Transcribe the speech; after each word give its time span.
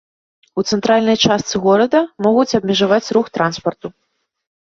У 0.59 0.61
цэнтральная 0.75 1.15
частцы 1.25 1.55
горада 1.65 2.01
могуць 2.27 2.55
абмежаваць 2.59 3.11
рух 3.17 3.25
транспарту. 3.39 3.87